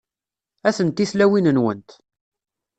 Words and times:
Atenti 0.67 1.05
tlawiyin-nwent. 1.11 1.89